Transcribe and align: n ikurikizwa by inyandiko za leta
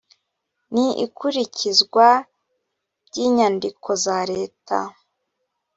n 0.73 0.75
ikurikizwa 1.05 2.07
by 3.05 3.15
inyandiko 3.25 3.89
za 4.03 4.17
leta 4.31 4.77